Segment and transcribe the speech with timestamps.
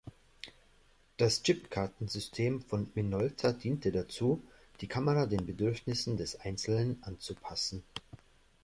[1.17, 4.41] Das Chipkarten-System von Minolta diente dazu,
[4.79, 7.83] die Kamera den Bedürfnissen des Einzelnen anzupassen.